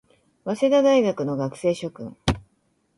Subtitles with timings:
[0.45, 2.17] 早稲田大学の学生諸君